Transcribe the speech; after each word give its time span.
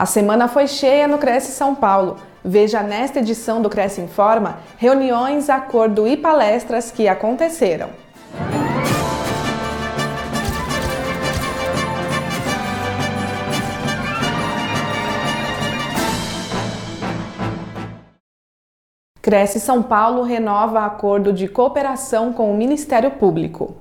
A 0.00 0.06
semana 0.06 0.48
foi 0.48 0.66
cheia 0.66 1.06
no 1.06 1.18
Cresce 1.18 1.52
São 1.52 1.74
Paulo. 1.74 2.16
Veja 2.42 2.82
nesta 2.82 3.18
edição 3.18 3.60
do 3.60 3.68
Cresce 3.68 4.00
Informa 4.00 4.60
reuniões, 4.78 5.50
acordo 5.50 6.08
e 6.08 6.16
palestras 6.16 6.90
que 6.90 7.06
aconteceram. 7.06 7.90
Cresce 19.20 19.60
São 19.60 19.82
Paulo 19.82 20.22
renova 20.22 20.86
acordo 20.86 21.30
de 21.30 21.46
cooperação 21.46 22.32
com 22.32 22.50
o 22.50 22.56
Ministério 22.56 23.10
Público. 23.10 23.79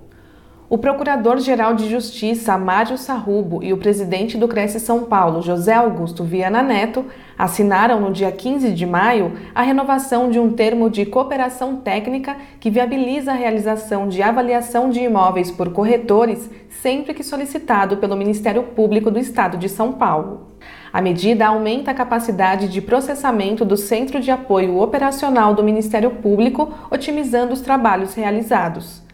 O 0.69 0.77
Procurador-Geral 0.77 1.73
de 1.73 1.89
Justiça, 1.89 2.55
Mário 2.55 2.95
Sarrubo, 2.95 3.63
e 3.63 3.73
o 3.73 3.77
presidente 3.77 4.37
do 4.37 4.47
Cresce 4.47 4.79
São 4.79 5.05
Paulo, 5.05 5.41
José 5.41 5.73
Augusto 5.73 6.23
Viana 6.23 6.61
Neto, 6.61 7.07
assinaram 7.35 7.99
no 7.99 8.13
dia 8.13 8.31
15 8.31 8.71
de 8.73 8.85
maio 8.85 9.33
a 9.55 9.63
renovação 9.63 10.29
de 10.29 10.39
um 10.39 10.51
termo 10.51 10.87
de 10.87 11.07
cooperação 11.07 11.77
técnica 11.77 12.37
que 12.59 12.69
viabiliza 12.69 13.31
a 13.31 13.33
realização 13.33 14.07
de 14.07 14.21
avaliação 14.21 14.91
de 14.91 14.99
imóveis 14.99 15.49
por 15.49 15.73
corretores 15.73 16.47
sempre 16.69 17.15
que 17.15 17.23
solicitado 17.23 17.97
pelo 17.97 18.15
Ministério 18.15 18.61
Público 18.61 19.09
do 19.09 19.17
Estado 19.17 19.57
de 19.57 19.67
São 19.67 19.93
Paulo. 19.93 20.51
A 20.93 21.01
medida 21.01 21.47
aumenta 21.47 21.89
a 21.89 21.95
capacidade 21.95 22.67
de 22.67 22.79
processamento 22.79 23.65
do 23.65 23.75
Centro 23.75 24.19
de 24.19 24.29
Apoio 24.29 24.77
Operacional 24.79 25.55
do 25.55 25.63
Ministério 25.63 26.11
Público, 26.11 26.71
otimizando 26.91 27.53
os 27.53 27.61
trabalhos 27.61 28.13
realizados. 28.13 29.08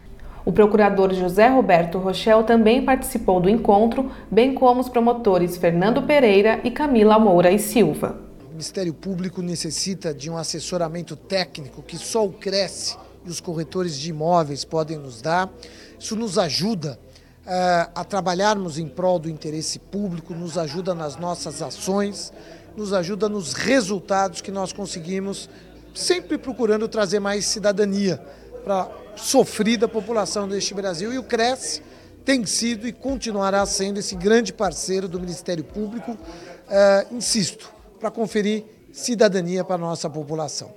O 0.46 0.52
procurador 0.52 1.12
José 1.12 1.48
Roberto 1.48 1.98
Rochel 1.98 2.44
também 2.44 2.84
participou 2.84 3.40
do 3.40 3.50
encontro, 3.50 4.12
bem 4.30 4.54
como 4.54 4.80
os 4.80 4.88
promotores 4.88 5.56
Fernando 5.56 6.04
Pereira 6.04 6.60
e 6.62 6.70
Camila 6.70 7.18
Moura 7.18 7.50
e 7.50 7.58
Silva. 7.58 8.16
O 8.46 8.50
Ministério 8.50 8.94
Público 8.94 9.42
necessita 9.42 10.14
de 10.14 10.30
um 10.30 10.36
assessoramento 10.36 11.16
técnico 11.16 11.82
que 11.82 11.98
só 11.98 12.24
o 12.24 12.32
Cresce 12.32 12.96
e 13.24 13.28
os 13.28 13.40
corretores 13.40 13.98
de 13.98 14.10
imóveis 14.10 14.64
podem 14.64 14.96
nos 14.96 15.20
dar. 15.20 15.50
Isso 15.98 16.14
nos 16.14 16.38
ajuda 16.38 16.96
uh, 17.44 17.90
a 17.92 18.04
trabalharmos 18.04 18.78
em 18.78 18.86
prol 18.86 19.18
do 19.18 19.28
interesse 19.28 19.80
público, 19.80 20.32
nos 20.32 20.56
ajuda 20.56 20.94
nas 20.94 21.16
nossas 21.16 21.60
ações, 21.60 22.32
nos 22.76 22.92
ajuda 22.92 23.28
nos 23.28 23.52
resultados 23.52 24.40
que 24.40 24.52
nós 24.52 24.72
conseguimos, 24.72 25.50
sempre 25.92 26.38
procurando 26.38 26.86
trazer 26.86 27.18
mais 27.18 27.46
cidadania 27.46 28.22
para 28.66 28.88
sofrida 29.14 29.86
população 29.86 30.48
deste 30.48 30.74
Brasil 30.74 31.14
e 31.14 31.18
o 31.18 31.22
Cresce 31.22 31.80
tem 32.24 32.44
sido 32.44 32.88
e 32.88 32.92
continuará 32.92 33.64
sendo 33.64 34.00
esse 34.00 34.16
grande 34.16 34.52
parceiro 34.52 35.06
do 35.06 35.20
Ministério 35.20 35.62
Público, 35.62 36.10
uh, 36.10 37.14
insisto, 37.14 37.72
para 38.00 38.10
conferir 38.10 38.64
cidadania 38.90 39.62
para 39.62 39.76
a 39.76 39.78
nossa 39.78 40.10
população. 40.10 40.74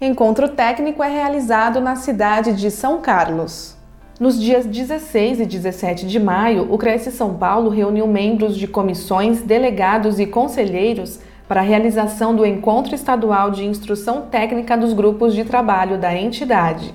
Encontro 0.00 0.48
técnico 0.48 1.02
é 1.02 1.10
realizado 1.10 1.78
na 1.78 1.94
cidade 1.94 2.54
de 2.54 2.70
São 2.70 3.02
Carlos. 3.02 3.76
Nos 4.18 4.40
dias 4.40 4.64
16 4.64 5.40
e 5.40 5.44
17 5.44 6.06
de 6.06 6.18
maio, 6.18 6.72
o 6.72 6.78
Cresce 6.78 7.12
São 7.12 7.34
Paulo 7.34 7.68
reuniu 7.68 8.06
membros 8.06 8.56
de 8.56 8.66
comissões, 8.66 9.42
delegados 9.42 10.18
e 10.18 10.24
conselheiros 10.24 11.20
para 11.50 11.62
a 11.62 11.64
realização 11.64 12.32
do 12.32 12.46
Encontro 12.46 12.94
Estadual 12.94 13.50
de 13.50 13.64
Instrução 13.64 14.22
Técnica 14.30 14.76
dos 14.76 14.92
Grupos 14.92 15.34
de 15.34 15.44
Trabalho 15.44 15.98
da 15.98 16.14
entidade. 16.14 16.94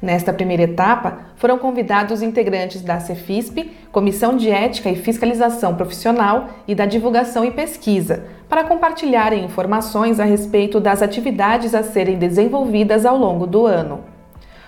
Nesta 0.00 0.32
primeira 0.32 0.62
etapa, 0.62 1.18
foram 1.36 1.58
convidados 1.58 2.22
integrantes 2.22 2.80
da 2.80 2.98
Cefisp, 2.98 3.70
Comissão 3.92 4.38
de 4.38 4.48
Ética 4.48 4.88
e 4.88 4.96
Fiscalização 4.96 5.74
Profissional 5.74 6.48
e 6.66 6.74
da 6.74 6.86
Divulgação 6.86 7.44
e 7.44 7.50
Pesquisa, 7.50 8.24
para 8.48 8.64
compartilharem 8.64 9.44
informações 9.44 10.18
a 10.18 10.24
respeito 10.24 10.80
das 10.80 11.02
atividades 11.02 11.74
a 11.74 11.82
serem 11.82 12.16
desenvolvidas 12.16 13.04
ao 13.04 13.18
longo 13.18 13.46
do 13.46 13.66
ano. 13.66 14.13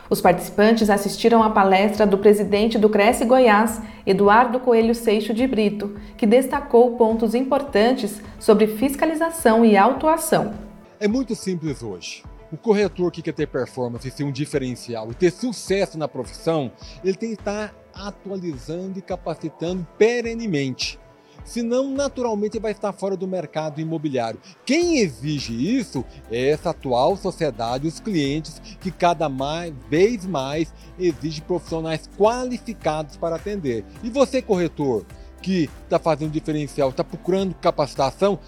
Os 0.08 0.20
participantes 0.20 0.88
assistiram 0.88 1.42
à 1.42 1.50
palestra 1.50 2.06
do 2.06 2.18
presidente 2.18 2.78
do 2.78 2.88
Cresce 2.88 3.24
Goiás, 3.24 3.80
Eduardo 4.06 4.60
Coelho 4.60 4.94
Seixo 4.94 5.34
de 5.34 5.46
Brito, 5.46 5.96
que 6.16 6.26
destacou 6.26 6.96
pontos 6.96 7.34
importantes 7.34 8.20
sobre 8.38 8.68
fiscalização 8.68 9.64
e 9.64 9.76
autuação. 9.76 10.54
É 11.00 11.08
muito 11.08 11.34
simples 11.34 11.82
hoje. 11.82 12.22
O 12.52 12.56
corretor 12.56 13.10
que 13.10 13.20
quer 13.20 13.32
ter 13.32 13.48
performance 13.48 14.06
e 14.06 14.10
ser 14.10 14.22
um 14.22 14.30
diferencial 14.30 15.10
e 15.10 15.14
ter 15.14 15.32
sucesso 15.32 15.98
na 15.98 16.06
profissão, 16.06 16.70
ele 17.02 17.16
tem 17.16 17.30
que 17.30 17.40
estar 17.40 17.74
atualizando 17.92 18.98
e 18.98 19.02
capacitando 19.02 19.84
perenemente 19.98 20.98
senão 21.46 21.90
naturalmente 21.90 22.58
vai 22.58 22.72
estar 22.72 22.92
fora 22.92 23.16
do 23.16 23.26
mercado 23.26 23.80
imobiliário. 23.80 24.40
Quem 24.66 24.98
exige 24.98 25.54
isso 25.54 26.04
é 26.30 26.50
essa 26.50 26.70
atual 26.70 27.16
sociedade, 27.16 27.86
os 27.86 28.00
clientes 28.00 28.60
que 28.80 28.90
cada 28.90 29.28
mais, 29.28 29.72
vez 29.88 30.26
mais 30.26 30.74
exige 30.98 31.40
profissionais 31.40 32.10
qualificados 32.18 33.16
para 33.16 33.36
atender. 33.36 33.84
E 34.02 34.10
você, 34.10 34.42
corretor, 34.42 35.06
que 35.40 35.70
está 35.84 35.98
fazendo 35.98 36.32
diferencial, 36.32 36.90
está 36.90 37.04
procurando 37.04 37.54
capacitação, 37.54 38.38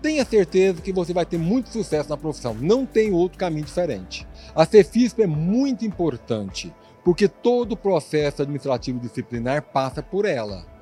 tenha 0.00 0.24
certeza 0.24 0.80
que 0.80 0.92
você 0.92 1.12
vai 1.12 1.26
ter 1.26 1.38
muito 1.38 1.68
sucesso 1.68 2.08
na 2.08 2.16
profissão. 2.16 2.54
Não 2.54 2.86
tem 2.86 3.12
outro 3.12 3.38
caminho 3.38 3.64
diferente. 3.64 4.26
A 4.54 4.64
Cefisp 4.64 5.20
é 5.20 5.26
muito 5.26 5.84
importante, 5.84 6.72
porque 7.04 7.28
todo 7.28 7.72
o 7.72 7.76
processo 7.76 8.42
administrativo 8.42 9.00
disciplinar 9.00 9.62
passa 9.62 10.02
por 10.02 10.24
ela. 10.24 10.75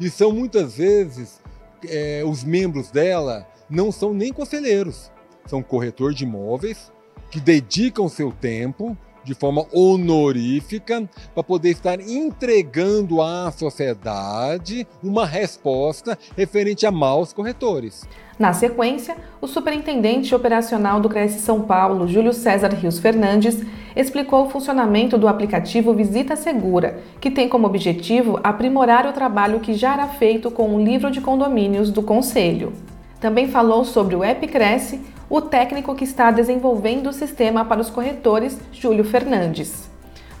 E 0.00 0.10
são 0.10 0.32
muitas 0.32 0.76
vezes 0.76 1.40
é, 1.88 2.22
os 2.24 2.42
membros 2.42 2.90
dela 2.90 3.46
não 3.68 3.92
são 3.92 4.12
nem 4.12 4.32
conselheiros, 4.32 5.10
são 5.46 5.62
corretor 5.62 6.12
de 6.12 6.24
imóveis 6.24 6.92
que 7.30 7.40
dedicam 7.40 8.08
seu 8.08 8.30
tempo 8.32 8.96
de 9.24 9.34
forma 9.34 9.66
honorífica 9.72 11.08
para 11.34 11.42
poder 11.42 11.70
estar 11.70 12.00
entregando 12.00 13.22
à 13.22 13.50
sociedade 13.50 14.86
uma 15.02 15.26
resposta 15.26 16.18
referente 16.36 16.86
a 16.86 16.90
maus 16.90 17.32
corretores. 17.32 18.06
Na 18.38 18.52
sequência, 18.52 19.16
o 19.40 19.46
superintendente 19.46 20.34
operacional 20.34 21.00
do 21.00 21.08
Cresce 21.08 21.38
São 21.38 21.60
Paulo, 21.60 22.08
Júlio 22.08 22.32
César 22.32 22.68
Rios 22.68 22.98
Fernandes, 22.98 23.62
explicou 23.94 24.46
o 24.46 24.50
funcionamento 24.50 25.16
do 25.16 25.28
aplicativo 25.28 25.94
Visita 25.94 26.34
Segura, 26.34 26.98
que 27.20 27.30
tem 27.30 27.48
como 27.48 27.66
objetivo 27.66 28.40
aprimorar 28.42 29.06
o 29.06 29.12
trabalho 29.12 29.60
que 29.60 29.74
já 29.74 29.92
era 29.94 30.08
feito 30.08 30.50
com 30.50 30.74
o 30.74 30.82
livro 30.82 31.12
de 31.12 31.20
condomínios 31.20 31.92
do 31.92 32.02
Conselho. 32.02 32.72
Também 33.20 33.48
falou 33.48 33.84
sobre 33.84 34.16
o 34.16 34.24
App 34.24 34.46
Cresce, 34.48 35.00
o 35.36 35.40
técnico 35.40 35.96
que 35.96 36.04
está 36.04 36.30
desenvolvendo 36.30 37.08
o 37.08 37.12
sistema 37.12 37.64
para 37.64 37.80
os 37.80 37.90
corretores, 37.90 38.56
Júlio 38.72 39.02
Fernandes. 39.02 39.90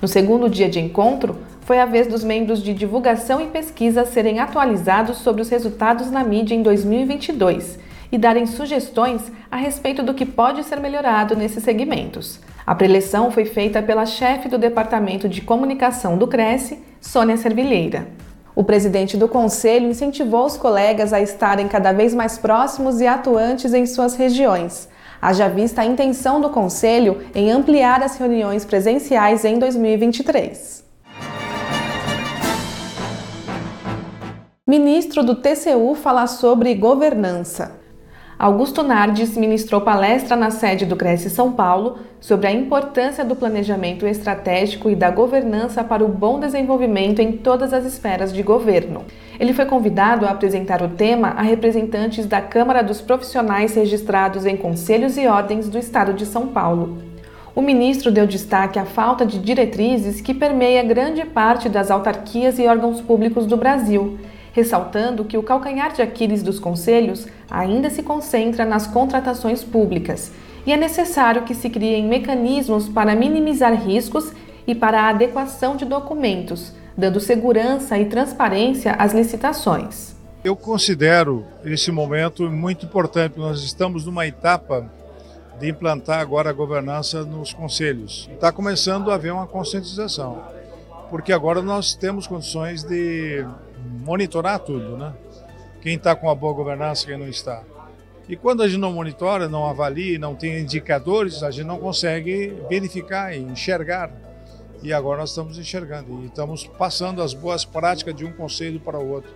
No 0.00 0.06
segundo 0.06 0.48
dia 0.48 0.68
de 0.68 0.78
encontro, 0.78 1.36
foi 1.62 1.80
a 1.80 1.84
vez 1.84 2.06
dos 2.06 2.22
membros 2.22 2.62
de 2.62 2.72
divulgação 2.72 3.40
e 3.40 3.48
pesquisa 3.48 4.04
serem 4.04 4.38
atualizados 4.38 5.16
sobre 5.18 5.42
os 5.42 5.48
resultados 5.48 6.12
na 6.12 6.22
mídia 6.22 6.54
em 6.54 6.62
2022 6.62 7.76
e 8.12 8.16
darem 8.16 8.46
sugestões 8.46 9.32
a 9.50 9.56
respeito 9.56 10.00
do 10.00 10.14
que 10.14 10.24
pode 10.24 10.62
ser 10.62 10.78
melhorado 10.78 11.34
nesses 11.34 11.64
segmentos. 11.64 12.38
A 12.64 12.72
preleção 12.72 13.32
foi 13.32 13.46
feita 13.46 13.82
pela 13.82 14.06
chefe 14.06 14.48
do 14.48 14.58
Departamento 14.58 15.28
de 15.28 15.40
Comunicação 15.40 16.16
do 16.16 16.28
Cresce, 16.28 16.78
Sônia 17.00 17.36
Servilheira. 17.36 18.06
O 18.56 18.62
presidente 18.62 19.16
do 19.16 19.26
conselho 19.26 19.90
incentivou 19.90 20.46
os 20.46 20.56
colegas 20.56 21.12
a 21.12 21.20
estarem 21.20 21.66
cada 21.66 21.92
vez 21.92 22.14
mais 22.14 22.38
próximos 22.38 23.00
e 23.00 23.06
atuantes 23.06 23.74
em 23.74 23.84
suas 23.84 24.14
regiões. 24.14 24.88
Haja 25.20 25.48
vista 25.48 25.82
a 25.82 25.84
intenção 25.84 26.40
do 26.40 26.50
conselho 26.50 27.24
em 27.34 27.50
ampliar 27.50 28.02
as 28.02 28.16
reuniões 28.16 28.64
presenciais 28.64 29.44
em 29.44 29.58
2023. 29.58 30.84
Ministro 34.66 35.24
do 35.24 35.34
TCU 35.34 35.94
fala 35.94 36.26
sobre 36.26 36.74
governança. 36.74 37.83
Augusto 38.36 38.82
Nardes 38.82 39.36
ministrou 39.36 39.80
palestra 39.80 40.34
na 40.34 40.50
sede 40.50 40.84
do 40.84 40.96
Cresce 40.96 41.30
São 41.30 41.52
Paulo 41.52 41.98
sobre 42.20 42.48
a 42.48 42.52
importância 42.52 43.24
do 43.24 43.36
planejamento 43.36 44.06
estratégico 44.08 44.90
e 44.90 44.96
da 44.96 45.08
governança 45.08 45.84
para 45.84 46.04
o 46.04 46.08
bom 46.08 46.40
desenvolvimento 46.40 47.20
em 47.20 47.32
todas 47.32 47.72
as 47.72 47.84
esferas 47.84 48.32
de 48.32 48.42
governo. 48.42 49.04
Ele 49.38 49.52
foi 49.52 49.66
convidado 49.66 50.26
a 50.26 50.30
apresentar 50.30 50.82
o 50.82 50.88
tema 50.88 51.28
a 51.28 51.42
representantes 51.42 52.26
da 52.26 52.40
Câmara 52.40 52.82
dos 52.82 53.00
Profissionais 53.00 53.76
registrados 53.76 54.44
em 54.44 54.56
conselhos 54.56 55.16
e 55.16 55.28
ordens 55.28 55.68
do 55.68 55.78
Estado 55.78 56.12
de 56.12 56.26
São 56.26 56.48
Paulo. 56.48 56.98
O 57.54 57.62
ministro 57.62 58.10
deu 58.10 58.26
destaque 58.26 58.80
à 58.80 58.84
falta 58.84 59.24
de 59.24 59.38
diretrizes 59.38 60.20
que 60.20 60.34
permeia 60.34 60.82
grande 60.82 61.24
parte 61.24 61.68
das 61.68 61.88
autarquias 61.88 62.58
e 62.58 62.66
órgãos 62.66 63.00
públicos 63.00 63.46
do 63.46 63.56
Brasil 63.56 64.18
ressaltando 64.54 65.24
que 65.24 65.36
o 65.36 65.42
calcanhar 65.42 65.92
de 65.92 66.00
Aquiles 66.00 66.42
dos 66.42 66.58
conselhos 66.58 67.26
ainda 67.50 67.90
se 67.90 68.02
concentra 68.02 68.64
nas 68.64 68.86
contratações 68.86 69.62
públicas 69.62 70.32
e 70.66 70.72
é 70.72 70.76
necessário 70.76 71.42
que 71.42 71.54
se 71.54 71.68
criem 71.68 72.06
mecanismos 72.06 72.88
para 72.88 73.14
minimizar 73.14 73.74
riscos 73.74 74.32
e 74.66 74.74
para 74.74 75.02
a 75.02 75.08
adequação 75.10 75.76
de 75.76 75.84
documentos, 75.84 76.72
dando 76.96 77.20
segurança 77.20 77.98
e 77.98 78.06
transparência 78.06 78.92
às 78.92 79.12
licitações. 79.12 80.14
Eu 80.42 80.56
considero 80.56 81.44
esse 81.64 81.90
momento 81.90 82.50
muito 82.50 82.86
importante. 82.86 83.38
Nós 83.38 83.62
estamos 83.62 84.06
numa 84.06 84.26
etapa 84.26 84.90
de 85.58 85.68
implantar 85.68 86.20
agora 86.20 86.50
a 86.50 86.52
governança 86.52 87.24
nos 87.24 87.52
conselhos. 87.52 88.28
Está 88.32 88.50
começando 88.50 89.10
a 89.10 89.14
haver 89.14 89.32
uma 89.32 89.46
conscientização, 89.46 90.42
porque 91.10 91.32
agora 91.32 91.60
nós 91.60 91.94
temos 91.94 92.26
condições 92.26 92.82
de 92.84 93.44
monitorar 93.84 94.58
tudo, 94.58 94.96
né? 94.96 95.12
Quem 95.80 95.96
está 95.96 96.16
com 96.16 96.26
uma 96.26 96.34
boa 96.34 96.54
governança, 96.54 97.06
quem 97.06 97.18
não 97.18 97.28
está. 97.28 97.62
E 98.28 98.36
quando 98.36 98.62
a 98.62 98.68
gente 98.68 98.80
não 98.80 98.92
monitora, 98.92 99.48
não 99.48 99.66
avalia, 99.66 100.18
não 100.18 100.34
tem 100.34 100.58
indicadores, 100.58 101.42
a 101.42 101.50
gente 101.50 101.66
não 101.66 101.78
consegue 101.78 102.56
verificar 102.68 103.36
e 103.36 103.40
enxergar. 103.40 104.10
E 104.82 104.92
agora 104.92 105.20
nós 105.20 105.30
estamos 105.30 105.58
enxergando 105.58 106.22
e 106.22 106.26
estamos 106.26 106.66
passando 106.66 107.22
as 107.22 107.34
boas 107.34 107.64
práticas 107.64 108.14
de 108.14 108.24
um 108.24 108.32
conselho 108.32 108.80
para 108.80 108.98
o 108.98 109.10
outro. 109.10 109.30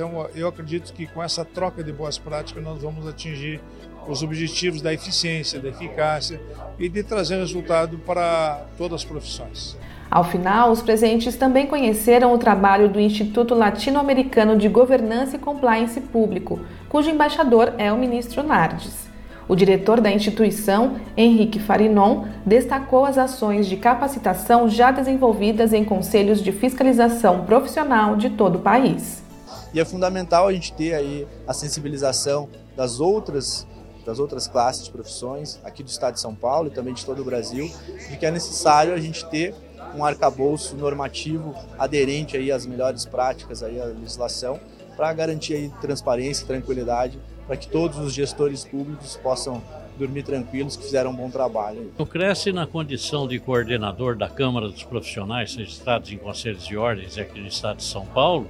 Então, 0.00 0.26
eu 0.34 0.48
acredito 0.48 0.94
que 0.94 1.06
com 1.06 1.22
essa 1.22 1.44
troca 1.44 1.84
de 1.84 1.92
boas 1.92 2.16
práticas 2.16 2.64
nós 2.64 2.80
vamos 2.80 3.06
atingir 3.06 3.60
os 4.08 4.22
objetivos 4.22 4.80
da 4.80 4.94
eficiência, 4.94 5.60
da 5.60 5.68
eficácia 5.68 6.40
e 6.78 6.88
de 6.88 7.02
trazer 7.02 7.36
resultado 7.36 7.98
para 7.98 8.64
todas 8.78 9.02
as 9.02 9.04
profissões. 9.04 9.76
Ao 10.10 10.24
final, 10.24 10.70
os 10.70 10.80
presentes 10.80 11.36
também 11.36 11.66
conheceram 11.66 12.32
o 12.32 12.38
trabalho 12.38 12.88
do 12.88 12.98
Instituto 12.98 13.54
Latino-Americano 13.54 14.56
de 14.56 14.70
Governança 14.70 15.36
e 15.36 15.38
Compliance 15.38 16.00
Público, 16.00 16.60
cujo 16.88 17.10
embaixador 17.10 17.74
é 17.76 17.92
o 17.92 17.98
ministro 17.98 18.42
Nardes. 18.42 19.06
O 19.46 19.54
diretor 19.54 20.00
da 20.00 20.10
instituição, 20.10 20.96
Henrique 21.14 21.58
Farinon, 21.58 22.24
destacou 22.46 23.04
as 23.04 23.18
ações 23.18 23.66
de 23.66 23.76
capacitação 23.76 24.66
já 24.66 24.90
desenvolvidas 24.90 25.74
em 25.74 25.84
conselhos 25.84 26.42
de 26.42 26.52
fiscalização 26.52 27.44
profissional 27.44 28.16
de 28.16 28.30
todo 28.30 28.56
o 28.56 28.60
país. 28.60 29.28
E 29.72 29.80
é 29.80 29.84
fundamental 29.84 30.46
a 30.46 30.52
gente 30.52 30.72
ter 30.72 30.94
aí 30.94 31.26
a 31.46 31.52
sensibilização 31.52 32.48
das 32.76 33.00
outras 33.00 33.66
das 34.04 34.18
outras 34.18 34.48
classes 34.48 34.86
de 34.86 34.90
profissões 34.90 35.60
aqui 35.62 35.82
do 35.82 35.88
estado 35.88 36.14
de 36.14 36.20
São 36.20 36.34
Paulo 36.34 36.68
e 36.68 36.70
também 36.70 36.94
de 36.94 37.04
todo 37.04 37.20
o 37.20 37.24
Brasil, 37.24 37.70
de 38.08 38.16
que 38.16 38.24
é 38.24 38.30
necessário 38.30 38.94
a 38.94 38.98
gente 38.98 39.24
ter 39.26 39.54
um 39.94 40.04
arcabouço 40.04 40.74
normativo 40.74 41.54
aderente 41.78 42.36
aí 42.36 42.50
às 42.50 42.64
melhores 42.66 43.04
práticas 43.04 43.62
aí 43.62 43.80
à 43.80 43.84
legislação 43.84 44.58
para 44.96 45.12
garantir 45.12 45.54
aí 45.54 45.72
transparência 45.80 46.44
e 46.44 46.46
tranquilidade 46.46 47.18
para 47.46 47.56
que 47.56 47.68
todos 47.68 47.98
os 47.98 48.12
gestores 48.12 48.64
públicos 48.64 49.16
possam 49.16 49.62
dormir 49.98 50.22
tranquilos 50.22 50.76
que 50.76 50.84
fizeram 50.84 51.10
um 51.10 51.14
bom 51.14 51.30
trabalho. 51.30 51.92
O 51.98 52.06
Cresce, 52.06 52.52
na 52.52 52.66
condição 52.66 53.28
de 53.28 53.38
coordenador 53.38 54.16
da 54.16 54.28
Câmara 54.28 54.68
dos 54.68 54.82
Profissionais 54.82 55.54
registrados 55.54 56.10
em 56.10 56.16
conselhos 56.16 56.64
de 56.64 56.76
ordens 56.76 57.18
aqui 57.18 57.40
no 57.40 57.48
estado 57.48 57.78
de 57.78 57.84
São 57.84 58.06
Paulo, 58.06 58.48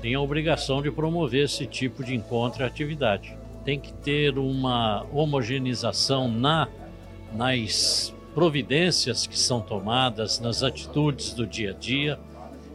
tem 0.00 0.14
a 0.14 0.20
obrigação 0.20 0.80
de 0.82 0.90
promover 0.90 1.44
esse 1.44 1.66
tipo 1.66 2.04
de 2.04 2.14
encontro 2.14 2.62
e 2.62 2.66
atividade 2.66 3.36
tem 3.68 3.78
que 3.78 3.92
ter 3.92 4.38
uma 4.38 5.04
homogeneização 5.12 6.26
na, 6.26 6.68
nas 7.34 8.14
providências 8.34 9.26
que 9.26 9.38
são 9.38 9.60
tomadas, 9.60 10.40
nas 10.40 10.62
atitudes 10.62 11.34
do 11.34 11.46
dia 11.46 11.72
a 11.72 11.74
dia. 11.74 12.18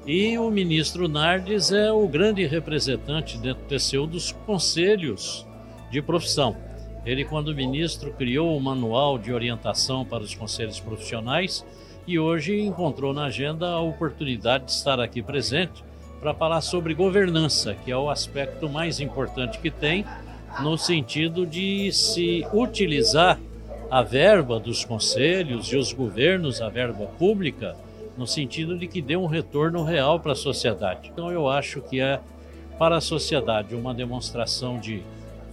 E 0.06 0.38
o 0.38 0.52
ministro 0.52 1.08
Nardes 1.08 1.72
é 1.72 1.92
o 1.92 2.08
grande 2.08 2.46
representante 2.46 3.40
dentro 3.40 3.64
do 3.64 3.68
TCU 3.68 4.06
dos 4.06 4.34
conselhos 4.46 5.48
de 5.90 6.00
profissão. 6.00 6.56
Ele, 7.04 7.26
quando 7.26 7.56
ministro, 7.56 8.14
criou 8.14 8.56
o 8.56 8.62
manual 8.62 9.18
de 9.18 9.34
orientação 9.34 10.06
para 10.06 10.22
os 10.22 10.36
conselhos 10.36 10.80
profissionais 10.80 11.66
e 12.06 12.20
hoje 12.20 12.62
encontrou 12.62 13.16
na 13.16 13.26
agenda 13.26 13.68
a 13.70 13.82
oportunidade 13.82 14.66
de 14.66 14.72
estar 14.74 15.00
aqui 15.00 15.24
presente 15.24 15.84
para 16.24 16.34
falar 16.34 16.62
sobre 16.62 16.94
governança, 16.94 17.76
que 17.84 17.92
é 17.92 17.98
o 17.98 18.10
aspecto 18.10 18.70
mais 18.70 19.02
importante 19.02 19.60
que 19.60 19.70
tem 19.70 20.06
no 20.62 20.78
sentido 20.78 21.46
de 21.46 21.92
se 21.92 22.48
utilizar 22.54 23.38
a 23.92 24.02
verba 24.02 24.58
dos 24.58 24.86
conselhos 24.86 25.68
e 25.68 25.76
os 25.76 25.92
governos, 25.92 26.62
a 26.62 26.70
verba 26.70 27.08
pública, 27.20 27.76
no 28.18 28.26
sentido 28.26 28.78
de 28.78 28.88
que 28.88 29.02
dê 29.02 29.18
um 29.18 29.26
retorno 29.26 29.84
real 29.84 30.18
para 30.18 30.32
a 30.32 30.36
sociedade. 30.36 31.12
Então 31.12 31.30
eu 31.30 31.50
acho 31.50 31.82
que 31.82 32.00
é 32.00 32.22
para 32.80 32.96
a 32.96 33.02
sociedade 33.02 33.76
uma 33.76 33.94
demonstração 33.94 34.80
de 34.80 35.04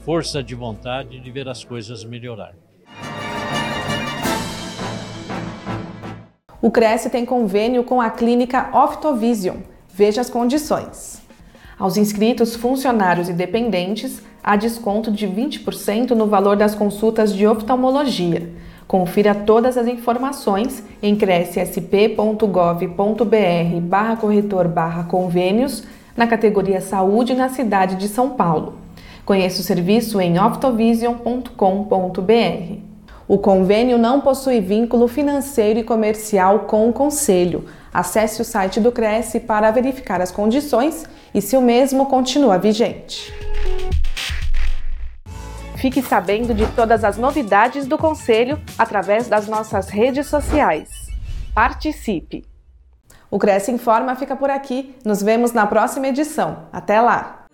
força 0.05 0.41
de 0.41 0.55
vontade 0.55 1.19
de 1.19 1.31
ver 1.33 1.49
as 1.49 1.65
coisas 1.65 2.05
melhorar. 2.05 2.55
O 6.63 6.71
Cresce 6.71 7.11
tem 7.11 7.27
convênio 7.27 7.83
com 7.83 8.01
a 8.01 8.09
clínica 8.09 8.71
Optovision. 8.73 9.57
Veja 9.95 10.21
as 10.21 10.31
condições. 10.31 11.21
Aos 11.79 11.97
inscritos, 11.97 12.55
funcionários 12.55 13.29
e 13.29 13.33
dependentes, 13.33 14.23
há 14.43 14.57
desconto 14.57 15.11
de 15.11 15.27
20% 15.27 16.11
no 16.11 16.27
valor 16.27 16.57
das 16.57 16.75
consultas 16.75 17.35
de 17.35 17.47
oftalmologia. 17.47 18.51
Confira 18.87 19.35
todas 19.35 19.79
as 19.79 19.87
informações 19.87 20.83
em 21.03 21.17
crescsp.gov.br 21.17 23.81
barra 23.83 24.17
corretor 24.17 24.69
barra 24.69 25.05
convênios 25.05 25.85
na 26.17 26.27
categoria 26.27 26.81
Saúde 26.81 27.35
na 27.35 27.49
cidade 27.49 27.97
de 27.97 28.09
São 28.09 28.31
Paulo. 28.31 28.75
Conheça 29.25 29.61
o 29.61 29.65
serviço 29.65 30.21
em 30.21 30.41
optovision.com.br. 30.41 32.90
O 33.31 33.39
convênio 33.39 33.97
não 33.97 34.21
possui 34.21 34.61
vínculo 34.61 35.07
financeiro 35.07 35.79
e 35.79 35.85
comercial 35.85 36.65
com 36.67 36.89
o 36.89 36.93
Conselho. 36.93 37.65
Acesse 37.95 38.43
o 38.43 38.45
site 38.45 38.81
do 38.81 38.91
Cresce 38.91 39.39
para 39.39 39.71
verificar 39.71 40.21
as 40.21 40.33
condições 40.33 41.05
e 41.33 41.41
se 41.41 41.57
o 41.57 41.63
mesmo 41.63 42.07
continua 42.07 42.59
vigente. 42.59 43.33
Fique 45.77 46.03
sabendo 46.03 46.53
de 46.53 46.67
todas 46.73 47.05
as 47.05 47.17
novidades 47.17 47.87
do 47.87 47.97
Conselho 47.97 48.61
através 48.77 49.29
das 49.29 49.47
nossas 49.47 49.89
redes 49.89 50.27
sociais. 50.27 50.89
Participe! 51.55 52.45
O 53.31 53.39
Cresce 53.39 53.71
Informa 53.71 54.17
fica 54.17 54.35
por 54.35 54.51
aqui. 54.51 54.97
Nos 55.05 55.23
vemos 55.23 55.53
na 55.53 55.69
próxima 55.69 56.09
edição. 56.09 56.65
Até 56.73 57.01
lá! 57.01 57.45